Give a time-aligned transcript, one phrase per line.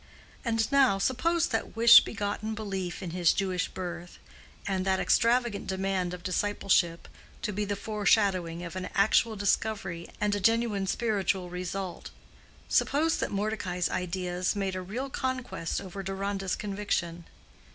[0.43, 4.17] And now, suppose that wish begotten belief in his Jewish birth,
[4.67, 7.07] and that extravagant demand of discipleship,
[7.43, 12.09] to be the foreshadowing of an actual discovery and a genuine spiritual result:
[12.67, 17.25] suppose that Mordecai's ideas made a real conquest over Deronda's conviction?